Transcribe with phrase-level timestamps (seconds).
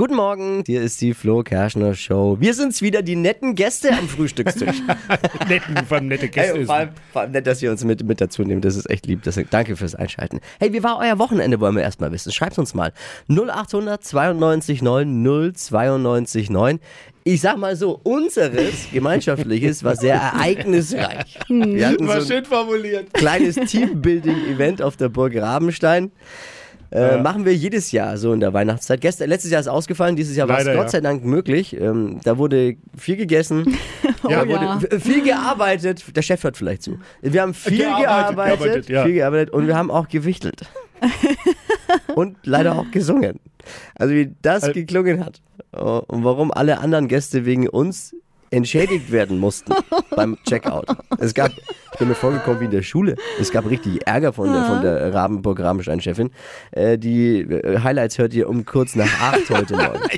[0.00, 2.38] Guten Morgen, hier ist die Flo Kerschner Show.
[2.40, 4.80] Wir sind's wieder, die netten Gäste am Frühstückstisch.
[5.46, 6.54] Netten, vor allem nette Gäste.
[6.54, 8.64] Hey, vor, allem, vor allem nett, dass ihr uns mit, mit dazu nehmt.
[8.64, 9.24] Das ist echt lieb.
[9.24, 10.40] Das, danke fürs Einschalten.
[10.58, 12.32] Hey, wie war euer Wochenende, wollen wir erstmal wissen.
[12.32, 12.94] Schreibt uns mal.
[13.28, 16.80] 0800 92 9 092 9.
[17.24, 21.38] Ich sag mal so, unseres gemeinschaftliches war sehr ereignisreich.
[21.50, 23.12] Wir hatten War so schön formuliert.
[23.12, 26.10] kleines Teambuilding-Event auf der Burg Rabenstein.
[26.92, 29.00] Äh, Machen wir jedes Jahr so in der Weihnachtszeit.
[29.00, 30.88] Gestern, letztes Jahr ist ausgefallen, dieses Jahr war es Gott ja.
[30.88, 31.78] sei Dank möglich.
[31.80, 33.78] Ähm, da wurde viel gegessen,
[34.28, 36.04] Ja, da wurde viel gearbeitet.
[36.14, 36.98] Der Chef hört vielleicht zu.
[37.22, 39.04] Wir haben viel Gearbeitet, gearbeitet, gearbeitet, ja.
[39.04, 40.62] viel gearbeitet und wir haben auch gewichtelt.
[42.14, 43.40] und leider auch gesungen.
[43.94, 45.40] Also wie das geklungen hat
[45.72, 48.14] Oh, und warum alle anderen Gäste wegen uns
[48.50, 49.72] entschädigt werden mussten
[50.14, 50.86] beim Checkout.
[51.18, 51.50] Es gab,
[51.92, 53.16] ich bin mir vorgekommen wie in der Schule.
[53.38, 56.30] Es gab richtig Ärger von der, von der Rabenburg Rabenstein-Chefin.
[56.72, 60.00] Äh, die äh, Highlights hört ihr um kurz nach acht heute Morgen.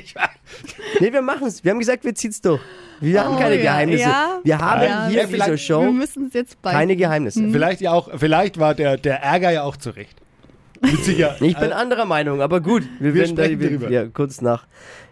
[0.99, 1.63] Nee, wir machen es.
[1.63, 2.61] Wir haben gesagt, wir ziehen's durch.
[2.99, 3.61] Wir haben keine ja.
[3.63, 4.03] Geheimnisse.
[4.03, 4.39] Ja.
[4.43, 6.71] Wir haben Ja, hier in dieser Show müssen es jetzt bei.
[6.71, 7.49] keine Geheimnisse.
[7.49, 10.21] Vielleicht ja auch, vielleicht war der, der Ärger ja auch zurecht.
[11.03, 11.41] Sicherheit.
[11.41, 12.83] Ich bin anderer Meinung, aber gut.
[12.99, 13.89] Wir, Wir werden da, drüber.
[13.89, 14.65] ja, kurz nach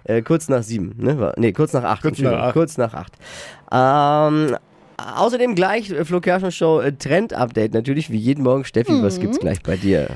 [0.04, 1.34] äh, kurz nach sieben, ne?
[1.38, 2.02] Nee, kurz nach acht.
[2.02, 2.54] Kurz nach acht.
[2.54, 3.14] Kurz nach acht.
[3.72, 4.58] Ähm,
[4.98, 8.66] außerdem gleich äh, Flo Kerschner Show äh, Trend-Update natürlich, wie jeden Morgen.
[8.66, 10.08] Steffi, was gibt's gleich bei dir?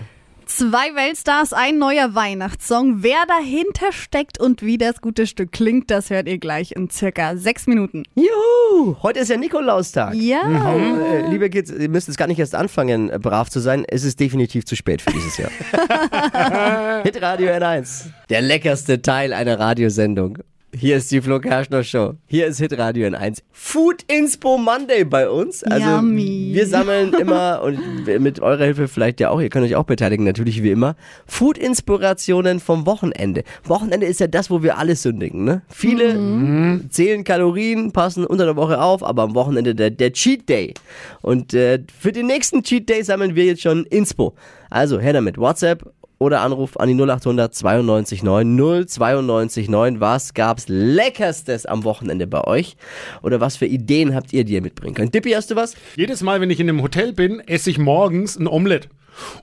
[0.48, 3.02] Zwei Weltstars, ein neuer Weihnachtssong.
[3.02, 7.36] Wer dahinter steckt und wie das gute Stück klingt, das hört ihr gleich in circa
[7.36, 8.04] sechs Minuten.
[8.14, 8.96] Juhu!
[9.02, 10.14] Heute ist ja Nikolaustag.
[10.14, 10.42] Ja.
[10.76, 13.86] Äh, liebe Kids, ihr müsst jetzt gar nicht erst anfangen, äh, brav zu sein.
[13.88, 15.50] Es ist definitiv zu spät für dieses Jahr.
[17.04, 18.06] Hit Radio N1.
[18.30, 20.38] Der leckerste Teil einer Radiosendung.
[20.78, 22.16] Hier ist die Flo Kerschner Show.
[22.28, 23.38] Hier ist Hit Radio N1.
[23.54, 25.64] Food Inspo Monday bei uns.
[25.64, 26.50] Also Yummy.
[26.54, 30.26] wir sammeln immer und mit eurer Hilfe vielleicht ja auch, ihr könnt euch auch beteiligen,
[30.26, 30.98] natürlich wie immer.
[31.28, 33.44] Food Inspirationen vom Wochenende.
[33.64, 35.62] Wochenende ist ja das, wo wir alles sündigen, ne?
[35.70, 40.74] Viele zählen Kalorien, passen unter der Woche auf, aber am Wochenende der, der Cheat Day.
[41.22, 44.34] Und äh, für den nächsten Cheat Day sammeln wir jetzt schon Inspo.
[44.70, 45.38] Also her damit.
[45.38, 45.90] WhatsApp
[46.20, 50.00] oder Anruf an die 0800 92 9 092 9.
[50.00, 52.78] Was gab's Leckerstes am Wochenende bei euch?
[53.22, 55.14] Oder was für Ideen habt ihr, die ihr mitbringen könnt?
[55.14, 55.76] Dippi, hast du was?
[55.96, 58.90] Jedes Mal, wenn ich in einem Hotel bin, esse ich morgens ein Omelett.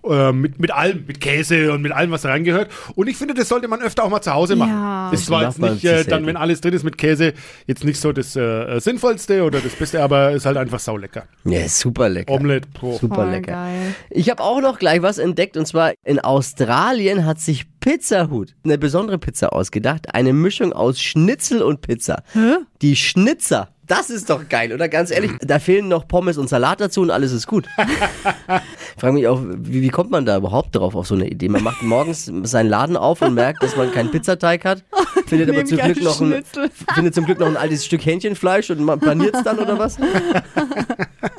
[0.08, 2.70] Äh, mit, mit allem, mit Käse und mit allem, was da reingehört.
[2.94, 4.70] Und ich finde, das sollte man öfter auch mal zu Hause machen.
[4.70, 5.10] Ja.
[5.12, 7.32] Ist zwar Das jetzt macht man nicht, äh, dann, wenn alles drin ist mit Käse,
[7.66, 11.24] jetzt nicht so das äh, Sinnvollste oder das Beste, aber ist halt einfach saulecker.
[11.44, 12.32] Ja, super lecker.
[12.32, 12.98] Omelette, pro.
[12.98, 13.52] Super Voll lecker.
[13.52, 13.94] geil.
[14.10, 18.54] Ich habe auch noch gleich was entdeckt und zwar in Australien hat sich Pizza Hut
[18.65, 20.15] eine besondere Pizza ausgedacht.
[20.15, 22.22] Eine Mischung aus Schnitzel und Pizza.
[22.81, 23.70] Die Schnitzer.
[23.88, 24.88] Das ist doch geil, oder?
[24.88, 27.66] Ganz ehrlich, da fehlen noch Pommes und Salat dazu und alles ist gut.
[28.94, 31.48] Ich frage mich auch, wie, wie kommt man da überhaupt drauf auf so eine Idee?
[31.48, 34.84] Man macht morgens seinen Laden auf und merkt, dass man keinen Pizzateig hat,
[35.26, 36.44] findet aber zum Glück noch ein,
[36.94, 39.97] findet zum Glück noch ein altes Stück Hähnchenfleisch und man paniert es dann oder was?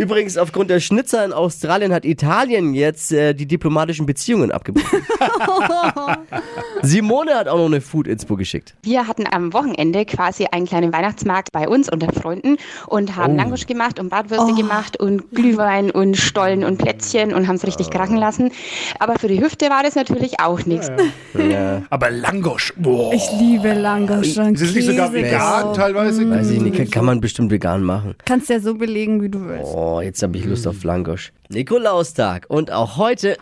[0.00, 5.02] Übrigens, aufgrund der Schnitzer in Australien hat Italien jetzt äh, die diplomatischen Beziehungen abgebrochen.
[6.82, 8.74] Simone hat auch noch eine Food-Inspo geschickt.
[8.82, 12.56] Wir hatten am Wochenende quasi einen kleinen Weihnachtsmarkt bei uns unter Freunden
[12.86, 17.56] und haben Langosch gemacht und Bratwürste gemacht und Glühwein und Stollen und Plätzchen und haben
[17.56, 18.52] es richtig krachen lassen.
[19.00, 20.90] Aber für die Hüfte war das natürlich auch nichts.
[21.34, 23.12] Ja, Aber Langosch, boah.
[23.12, 26.30] Ich liebe Langosch und Ist es nicht sogar vegan teilweise?
[26.30, 28.14] weiß ich nicht, kann, kann man bestimmt vegan machen.
[28.24, 29.74] Kannst ja so belegen, wie du willst.
[29.74, 31.32] Oh, jetzt habe ich Lust auf Flangosch.
[31.48, 33.36] Nikolaustag und auch heute.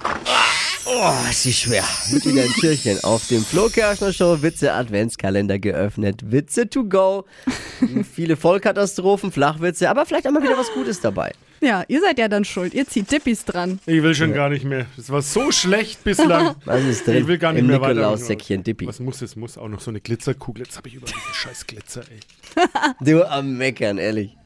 [0.87, 1.85] Oh, ist sie schwer.
[2.11, 6.23] Mit wieder ein Türchen auf dem Flo Kerschner Show Witze Adventskalender geöffnet.
[6.33, 7.27] Witze to go.
[8.15, 11.33] Viele Vollkatastrophen, Flachwitze, aber vielleicht auch mal wieder was Gutes dabei.
[11.61, 12.73] Ja, ihr seid ja dann schuld.
[12.73, 13.81] Ihr zieht Dippis dran.
[13.85, 14.87] Ich will schon gar nicht mehr.
[14.97, 16.55] Das war so schlecht bislang.
[16.65, 17.17] Was ist drin?
[17.17, 17.95] Ich will gar nicht Im mehr weiter.
[17.95, 18.87] Nikolaussäckchen Dippi.
[18.87, 19.35] Was muss es?
[19.37, 20.65] Muss auch noch so eine Glitzerkugel.
[20.65, 22.65] Jetzt habe ich über diesen scheiß Glitzer, ey.
[23.01, 24.37] Du am Meckern, ehrlich.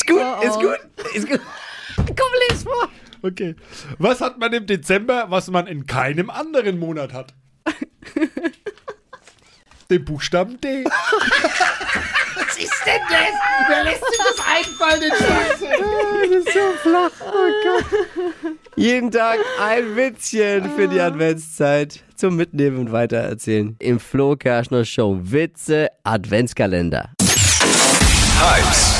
[0.00, 0.78] Ist gut, ist gut,
[1.14, 1.40] ist gut.
[1.96, 2.88] Komm, les vor.
[3.22, 3.54] Okay.
[3.98, 7.34] Was hat man im Dezember, was man in keinem anderen Monat hat?
[9.90, 10.84] Den Buchstaben D.
[10.84, 13.34] Was ist denn das?
[13.68, 15.66] Wer lässt sich das einfallen, den Scheiße?
[16.22, 17.10] das ist so flach.
[17.20, 17.84] Oh Gott.
[18.76, 23.74] Jeden Tag ein Witzchen für die Adventszeit zum Mitnehmen und Weitererzählen.
[23.80, 27.10] Im Flo Kerschner Show Witze Adventskalender.
[28.38, 28.99] Hypes,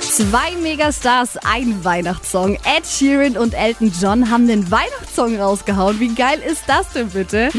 [0.11, 2.55] Zwei Megastars, ein Weihnachtssong.
[2.55, 6.01] Ed Sheeran und Elton John haben den Weihnachtssong rausgehauen.
[6.01, 7.49] Wie geil ist das denn bitte?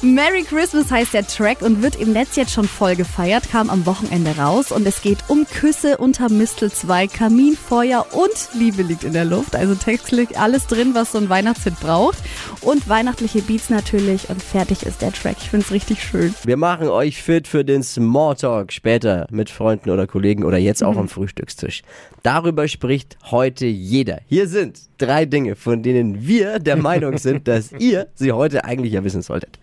[0.00, 3.84] Merry Christmas heißt der Track und wird im Netz jetzt schon voll gefeiert, kam am
[3.84, 9.26] Wochenende raus und es geht um Küsse unter Mistelzweig, Kaminfeuer und Liebe liegt in der
[9.26, 9.54] Luft.
[9.54, 12.16] Also textlich alles drin, was so ein Weihnachtshit braucht.
[12.62, 15.36] Und weihnachtliche Beats natürlich und fertig ist der Track.
[15.38, 16.34] Ich finde es richtig schön.
[16.44, 20.96] Wir machen euch fit für den Smalltalk später mit Freunden oder Kollegen oder jetzt auch
[20.96, 21.82] am Frühstückstisch.
[22.22, 24.18] Darüber spricht heute jeder.
[24.26, 28.92] Hier sind drei Dinge, von denen wir der Meinung sind, dass ihr sie heute eigentlich
[28.92, 29.58] ja wissen solltet.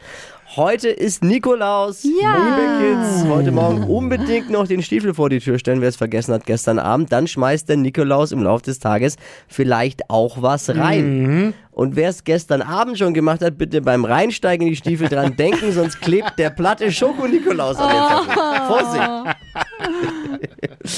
[0.55, 2.03] Heute ist Nikolaus.
[2.03, 2.37] Ja.
[2.37, 6.33] Liebe Kids, heute Morgen unbedingt noch den Stiefel vor die Tür stellen, wer es vergessen
[6.33, 7.11] hat gestern Abend.
[7.11, 9.17] Dann schmeißt der Nikolaus im Laufe des Tages
[9.47, 11.53] vielleicht auch was rein.
[11.71, 15.35] Und wer es gestern Abend schon gemacht hat, bitte beim Reinsteigen in die Stiefel dran
[15.37, 18.43] denken, sonst klebt der platte Schoko-Nikolaus an den Zettel.
[18.67, 19.37] Vorsicht!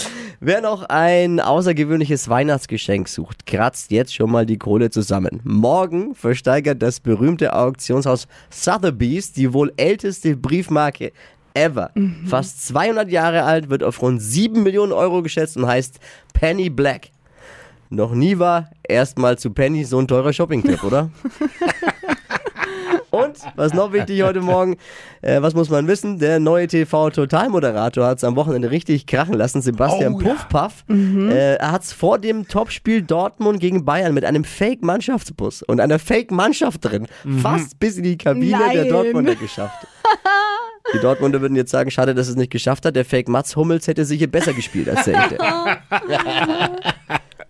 [0.41, 5.41] Wer noch ein außergewöhnliches Weihnachtsgeschenk sucht, kratzt jetzt schon mal die Kohle zusammen.
[5.43, 11.11] Morgen versteigert das berühmte Auktionshaus Sotheby's die wohl älteste Briefmarke
[11.53, 11.91] ever.
[12.25, 15.99] Fast 200 Jahre alt, wird auf rund 7 Millionen Euro geschätzt und heißt
[16.33, 17.09] Penny Black.
[17.89, 21.09] Noch nie war erstmal zu Penny so ein teurer Shopping-Tipp, oder?
[23.11, 24.77] Und, was noch wichtig heute Morgen,
[25.21, 26.19] äh, was muss man wissen?
[26.19, 29.61] Der neue TV-Totalmoderator hat es am Wochenende richtig krachen lassen.
[29.61, 30.29] Sebastian Oh, ja.
[30.29, 30.85] Puffpaff.
[30.89, 35.99] Äh, er hat es vor dem Topspiel Dortmund gegen Bayern mit einem Fake-Mannschaftsbus und einer
[35.99, 37.07] Fake-Mannschaft drin
[37.41, 38.89] fast bis in die Kabine der Nein.
[38.89, 39.87] Dortmunder geschafft.
[40.95, 42.95] Die Dortmunder würden jetzt sagen, schade, dass es nicht geschafft hat.
[42.95, 45.29] Der Fake Mats Hummels hätte sicher besser gespielt als der.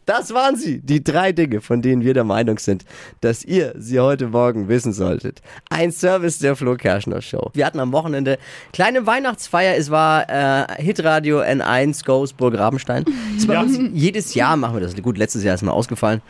[0.09, 2.83] Das waren sie, die drei Dinge, von denen wir der Meinung sind,
[3.21, 5.39] dass ihr sie heute Morgen wissen solltet.
[5.69, 7.51] Ein Service der Flo Kerschner Show.
[7.53, 8.39] Wir hatten am Wochenende
[8.73, 9.75] kleine Weihnachtsfeier.
[9.77, 13.05] Es war äh, Hitradio N1 Ghostburg Rabenstein.
[13.05, 13.13] Das
[13.43, 13.63] ist bei Ja.
[13.93, 14.95] jedes Jahr machen wir das.
[14.99, 16.21] Gut, letztes Jahr ist mal ausgefallen.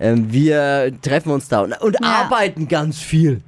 [0.00, 2.08] Ähm, wir treffen uns da und, und Ja.
[2.24, 3.42] arbeiten ganz viel.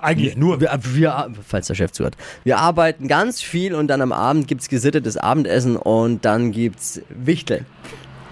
[0.00, 0.60] Eigentlich nur.
[0.60, 2.16] Wir, wir, falls der Chef zuhört.
[2.44, 7.66] Wir arbeiten ganz viel und dann am Abend gibt's gesittetes Abendessen und dann gibt's Wichteln.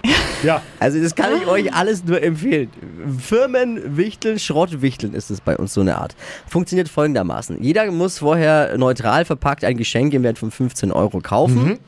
[0.43, 0.61] Ja.
[0.77, 2.69] Also das kann ich euch alles nur empfehlen.
[3.17, 6.15] Firmenwichteln, Schrottwichteln ist es bei uns so eine Art.
[6.47, 7.63] Funktioniert folgendermaßen.
[7.63, 11.79] Jeder muss vorher neutral verpackt ein Geschenk im Wert von 15 Euro kaufen.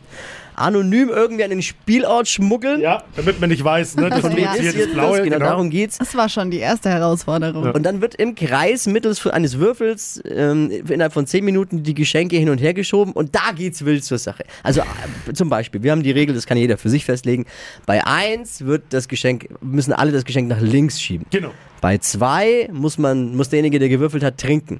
[0.55, 2.81] Anonym irgendwie an den Spielort schmuggeln.
[2.81, 4.09] Ja, damit man nicht weiß, ne?
[4.09, 4.93] Das Von ist wem jetzt ist hier das das?
[4.93, 5.21] Blaue.
[5.23, 5.45] Genau, Genau.
[5.49, 5.97] darum geht's.
[5.97, 7.71] Das war schon die erste Herausforderung.
[7.71, 12.37] Und dann wird im Kreis mittels eines Würfels ähm, innerhalb von 10 Minuten die Geschenke
[12.37, 14.43] hin und her geschoben und da geht's wild zur Sache.
[14.63, 17.45] Also äh, zum Beispiel, wir haben die Regel, das kann jeder für sich festlegen.
[17.85, 21.25] Bei 1 wird das Geschenk, müssen alle das Geschenk nach links schieben.
[21.31, 21.51] Genau.
[21.85, 24.79] Bei 2 muss man, muss derjenige, der gewürfelt hat, trinken.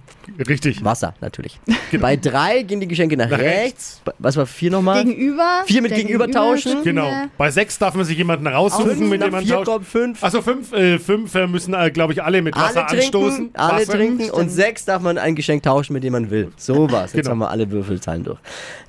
[0.50, 0.84] Richtig.
[0.84, 1.60] Wasser natürlich.
[2.02, 4.02] Bei 3 gehen die Geschenke nach, Nach rechts.
[4.08, 4.16] rechts.
[4.18, 5.06] Was war 4 nochmal?
[5.06, 5.62] Gegenüber.
[5.68, 6.82] Vier mit der gegenüber tauschen?
[6.84, 7.08] Genau.
[7.38, 9.68] Bei sechs darf man sich jemanden raussuchen, Fünf mit dem man vier tauscht.
[9.68, 10.24] kommt 5.
[10.24, 13.50] Achso, fünf, äh, fünf äh, müssen, äh, glaube ich, alle mit Wasser Alle trinken, anstoßen.
[13.54, 13.94] alle Wasser.
[13.94, 16.52] trinken und sechs darf man ein Geschenk tauschen, mit dem man will.
[16.58, 17.14] So war's.
[17.14, 17.30] Jetzt Genau.
[17.34, 18.40] haben wir alle Würfelzahlen durch.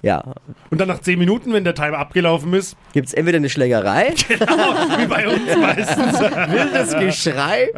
[0.00, 0.24] Ja,
[0.70, 5.06] Und dann nach zehn Minuten, wenn der Timer abgelaufen ist, gibt's entweder eine Schlägerei, wie
[5.06, 6.18] bei uns meistens.
[6.20, 7.68] wildes Geschrei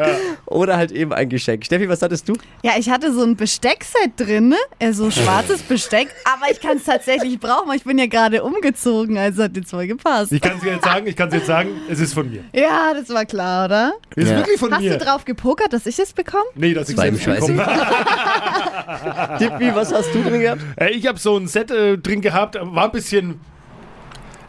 [0.46, 1.64] oder halt eben ein Geschenk.
[1.64, 2.34] Steffi, was hattest du?
[2.62, 4.56] Ja, ich hatte so ein Besteckset drin, ne?
[4.78, 8.42] äh, so schwarzes Besteck, aber ich kann es tatsächlich brauchen, weil ich bin ja gerade
[8.42, 10.32] umgezogen, also hat jetzt voll gepasst.
[10.32, 12.44] Ich kann es dir jetzt sagen, ich kann es jetzt sagen, es ist von mir.
[12.52, 13.92] Ja, das war klar, oder?
[14.16, 14.36] Es ist Ja.
[14.38, 14.98] wirklich von Hast mir.
[14.98, 16.44] du drauf gepokert, dass ich es bekomme?
[16.54, 17.60] Nee, das ist war ihm selbst bekommen.
[19.38, 20.60] Tippi, was hast du drin gehabt?
[20.76, 23.40] Äh, Ich habe so ein Set äh, drin gehabt, war ein bisschen.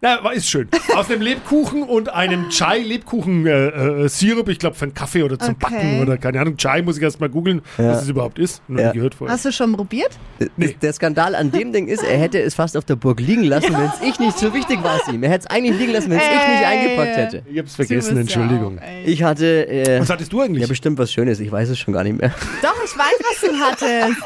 [0.01, 0.69] Na, war, ist schön.
[0.96, 5.56] Aus einem Lebkuchen und einem Chai-Lebkuchen-Sirup, äh, Sirup, ich glaube für einen Kaffee oder zum
[5.56, 5.57] Okay.
[5.60, 6.56] Backen oder keine Ahnung.
[6.57, 8.62] Chai muss ich erst mal googeln, was es überhaupt ist.
[8.69, 8.92] Noch Ja.
[8.94, 9.33] gehört vorher.
[9.33, 10.18] Hast du schon probiert?
[10.56, 10.76] Nee.
[10.81, 13.74] Der Skandal an dem Ding ist, er hätte es fast auf der Burg liegen lassen,
[13.74, 15.21] wenn es ich nicht so wichtig war es ihm.
[15.24, 17.44] Er hätte es eigentlich liegen lassen, wenn es ich nicht eingepackt hätte.
[17.52, 18.80] Ich hab's vergessen, ja Entschuldigung.
[18.80, 18.83] auch.
[19.06, 20.62] Ich hatte äh, was hattest du eigentlich?
[20.62, 22.30] ja bestimmt was Schönes, ich weiß es schon gar nicht mehr.
[22.62, 24.21] Doch, ich weiß, was du hattest.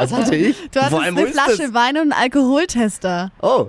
[0.00, 0.56] Was hatte ich?
[0.70, 1.74] Du hattest Vor allem, wo eine ist Flasche das?
[1.74, 3.30] Wein und einen Alkoholtester.
[3.42, 3.66] Oh.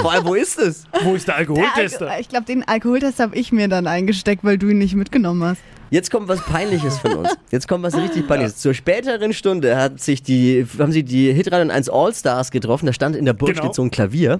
[0.00, 0.84] Vor allem, wo ist es?
[1.02, 2.06] Wo ist der Der Alkoholtester?
[2.08, 5.42] Alko- ich glaube, den Alkoholtester habe ich mir dann eingesteckt, weil du ihn nicht mitgenommen
[5.44, 5.60] hast.
[5.90, 7.30] Jetzt kommt was Peinliches von uns.
[7.50, 8.56] Jetzt kommt was richtig Peinliches.
[8.56, 12.86] Zur späteren Stunde hat sich die, haben sie die Hitradio 1 All-Stars getroffen.
[12.86, 13.62] Da stand in der Burg Genau.
[13.62, 14.38] steht so ein Klavier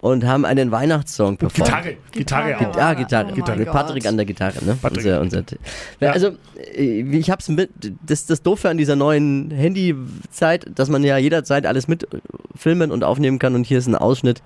[0.00, 1.66] und haben einen Weihnachtssong performt.
[1.66, 1.96] Gitarre.
[2.10, 2.76] Gitarre auch.
[2.76, 3.28] Ja, Gitarre.
[3.30, 3.58] Oh Gitarre.
[3.58, 4.76] Mit Patrick an der Gitarre, ne?
[4.80, 5.04] Patrick.
[5.04, 5.42] Unser, unser,
[6.00, 6.10] ja.
[6.12, 6.30] Also,
[6.74, 7.70] äh, ich hab's mit,
[8.04, 13.38] das, das Doofe an dieser neuen Handyzeit, dass man ja jederzeit alles mitfilmen und aufnehmen
[13.38, 14.42] kann und hier ist ein Ausschnitt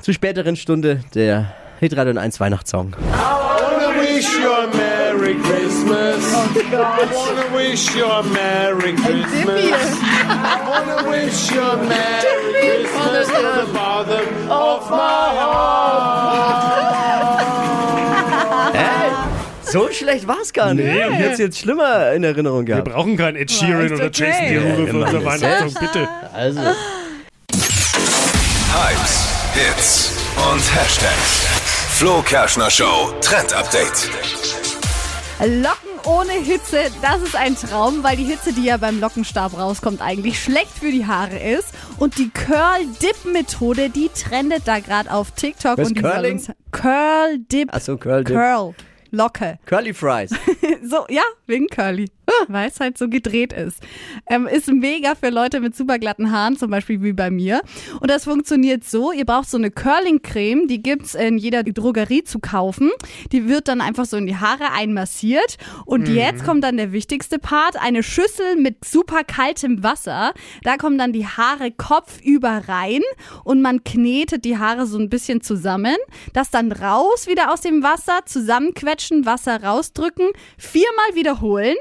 [0.00, 2.94] zur späteren Stunde der Hitradio 1 Weihnachtssong.
[2.98, 4.53] wanna wish you
[5.24, 6.22] Merry Christmas.
[6.36, 6.74] Oh God.
[6.74, 9.98] I want to wish you a Merry Christmas.
[10.28, 16.04] I want to wish you a Merry Christmas from the bottom of my heart.
[19.62, 20.84] So schlecht war es gar nicht.
[20.84, 21.08] Nee.
[21.08, 22.86] Ich hätte es jetzt schlimmer in Erinnerung gehabt.
[22.86, 24.28] Wir brauchen keinen Ed Sheeran oder okay.
[24.28, 26.06] Jason Derulo für unsere Weihnachtssong, bitte.
[26.34, 26.60] Also.
[28.74, 31.46] Hypes, Hits und Hashtags.
[31.96, 34.10] Flo Kerschner Show Trend Update.
[35.46, 40.00] Locken ohne Hitze, das ist ein Traum, weil die Hitze, die ja beim Lockenstab rauskommt,
[40.00, 41.74] eigentlich schlecht für die Haare ist.
[41.98, 45.76] Und die Curl-Dip-Methode, die trendet da gerade auf TikTok.
[45.76, 46.42] Was, und Curling?
[46.72, 47.74] Curl-Dip.
[47.74, 48.36] achso, Curl Dip.
[48.36, 48.74] Curl.
[49.10, 49.58] Locke.
[49.66, 50.30] Curly Fries.
[50.86, 52.10] So, ja, wegen Curly.
[52.48, 53.80] Weil es halt so gedreht ist.
[54.26, 57.62] Ähm, ist mega für Leute mit super glatten Haaren, zum Beispiel wie bei mir.
[58.00, 62.38] Und das funktioniert so, ihr braucht so eine Curling-Creme, die gibt's in jeder Drogerie zu
[62.38, 62.90] kaufen.
[63.32, 65.56] Die wird dann einfach so in die Haare einmassiert.
[65.84, 70.32] Und jetzt kommt dann der wichtigste Part, eine Schüssel mit super kaltem Wasser.
[70.62, 73.02] Da kommen dann die Haare kopfüber rein
[73.44, 75.96] und man knetet die Haare so ein bisschen zusammen.
[76.32, 81.76] Das dann raus wieder aus dem Wasser, zusammenquetschen, Wasser rausdrücken, viermal wiederholen.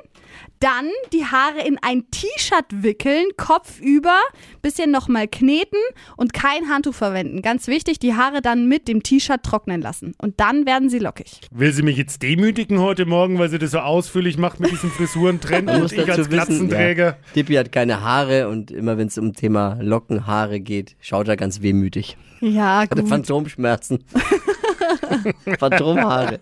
[0.59, 4.17] Dann die Haare in ein T-Shirt wickeln, Kopf über,
[4.61, 5.79] bisschen nochmal kneten
[6.15, 7.41] und kein Handtuch verwenden.
[7.41, 10.13] Ganz wichtig, die Haare dann mit dem T-Shirt trocknen lassen.
[10.17, 11.41] Und dann werden sie lockig.
[11.51, 14.91] Will sie mich jetzt demütigen heute Morgen, weil sie das so ausführlich macht mit diesem
[14.91, 17.05] Frisurentrend und muss ich als Glatzenträger?
[17.05, 21.35] ja, Dippy hat keine Haare und immer wenn es um Thema Lockenhaare geht, schaut er
[21.35, 22.17] ganz wehmütig.
[22.39, 23.09] Ja, Hatte gut.
[23.09, 24.03] Phantomschmerzen.
[25.59, 26.39] Phantomhaare.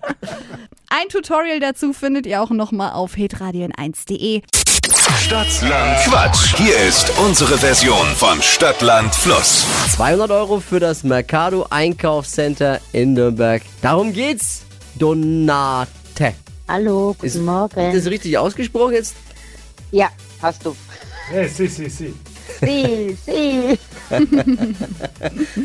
[0.94, 4.42] Ein Tutorial dazu findet ihr auch nochmal auf hitradion1.de.
[5.22, 6.58] Stadtland Quatsch.
[6.58, 9.66] Hier ist unsere Version von Stadtland Fluss.
[9.96, 13.62] 200 Euro für das Mercado Einkaufscenter in Nürnberg.
[13.82, 14.64] Darum geht's.
[14.96, 16.34] Donate.
[16.68, 17.94] Hallo, guten Ist Morgen.
[17.96, 19.16] das richtig ausgesprochen jetzt?
[19.92, 20.10] ja,
[20.42, 20.76] hast du.
[21.34, 22.14] Ja, si, si, si.
[22.60, 23.80] Sie, sie.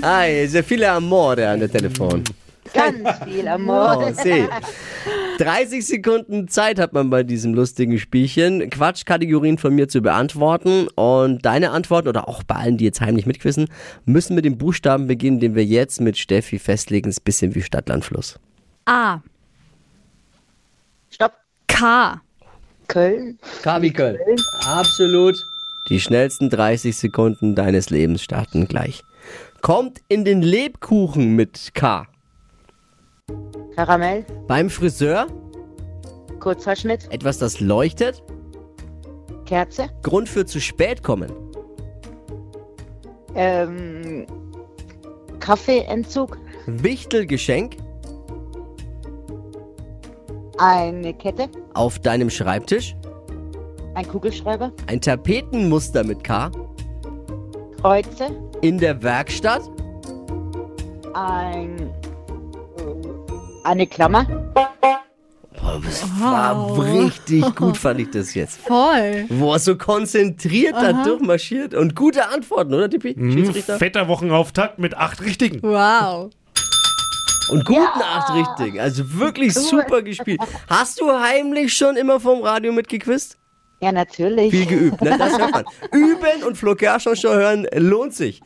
[0.03, 2.23] Ah, sehr viele Amore an der Telefon.
[2.73, 4.05] Ganz viel Amor.
[4.09, 4.49] Oh, seh.
[5.39, 10.89] 30 Sekunden Zeit hat man bei diesem lustigen Spielchen, Quatschkategorien von mir zu beantworten.
[10.95, 13.69] Und deine Antworten, oder auch bei allen, die jetzt heimlich mitquissen,
[14.05, 17.11] müssen mit dem Buchstaben beginnen, den wir jetzt mit Steffi festlegen.
[17.11, 18.39] Ist ein bisschen wie Stadtlandfluss.
[18.87, 19.21] A.
[21.11, 21.33] Stopp.
[21.67, 22.21] K.
[22.89, 23.39] Köln.
[23.63, 24.19] K wie Köln.
[24.65, 25.37] Absolut.
[25.89, 29.03] Die schnellsten 30 Sekunden deines Lebens starten gleich.
[29.61, 32.07] Kommt in den Lebkuchen mit K.
[33.75, 34.25] Karamell.
[34.47, 35.27] Beim Friseur
[36.41, 37.13] Kurzhaarschnitt.
[37.13, 38.23] etwas, das leuchtet.
[39.45, 39.89] Kerze.
[40.03, 41.31] Grund für zu spät kommen.
[43.35, 44.27] Ähm,
[45.41, 46.39] Kaffeeentzug.
[46.67, 47.77] Wichtelgeschenk
[50.59, 51.49] Eine Kette.
[51.75, 52.97] auf deinem Schreibtisch.
[53.95, 54.73] Ein Kugelschreiber.
[54.87, 56.51] Ein Tapetenmuster mit K.
[57.81, 58.29] Kreuze.
[58.63, 59.63] In der Werkstatt.
[61.15, 61.86] Ein.
[63.67, 64.25] Eine Klammer.
[65.61, 68.61] Boah, das war richtig gut, fand ich das jetzt.
[68.61, 69.25] Voll.
[69.29, 71.75] Boah, so konzentriert da durchmarschiert.
[71.75, 73.15] Und gute Antworten, oder, Tippi?
[73.17, 73.79] Mhm, Schiedsrichter?
[73.79, 75.61] fetter Wochenauftakt mit acht Richtigen.
[75.63, 76.31] Wow.
[77.51, 78.81] Und guten acht richtig.
[78.81, 80.41] Also wirklich super gespielt.
[80.69, 83.37] Hast du heimlich schon immer vom Radio mitgequizt?
[83.81, 84.53] Ja, natürlich.
[84.53, 85.17] Viel geübt, ne?
[85.19, 85.65] Das hört man.
[85.93, 88.41] Üben und Flo Kerschner Show hören lohnt sich.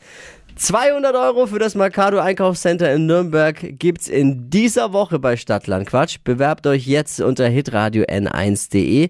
[0.55, 6.17] 200 Euro für das Mercado Einkaufscenter in Nürnberg gibt's in dieser Woche bei Stadtland Quatsch.
[6.23, 9.09] Bewerbt euch jetzt unter hitradio n1.de.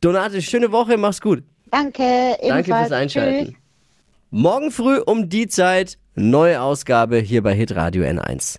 [0.00, 1.42] Donate, schöne Woche, mach's gut.
[1.70, 2.02] Danke.
[2.02, 2.88] Danke Ebenfalls.
[2.88, 3.46] fürs Einschalten.
[3.46, 3.54] Tschüss.
[4.30, 8.58] Morgen früh um die Zeit, neue Ausgabe hier bei Hitradio N1.